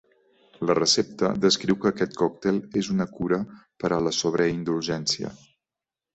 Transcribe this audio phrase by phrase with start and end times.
[0.69, 3.41] La recepta descriu que aquest còctel és una cura
[3.85, 5.33] per a la sobreindulgència.